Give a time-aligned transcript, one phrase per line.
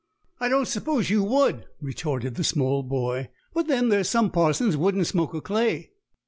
[0.39, 3.29] "I don't suppose you would," retorted the small boy.
[3.53, 5.91] "But then there's some parsons wouldn't smoke a clay."